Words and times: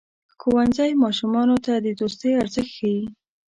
ښوونځی 0.39 0.91
ماشومانو 1.03 1.55
ته 1.65 1.73
د 1.85 1.87
دوستۍ 1.99 2.31
ارزښت 2.41 2.69
ښيي. 2.77 3.01